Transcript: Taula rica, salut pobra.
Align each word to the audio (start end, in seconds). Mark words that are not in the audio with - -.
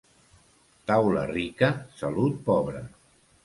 Taula 0.93 1.27
rica, 1.33 1.71
salut 2.03 2.43
pobra. 2.51 2.87